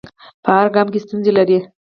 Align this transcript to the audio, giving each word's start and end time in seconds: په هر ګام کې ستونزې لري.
په 0.43 0.49
هر 0.57 0.67
ګام 0.75 0.87
کې 0.93 0.99
ستونزې 1.05 1.31
لري. 1.37 1.57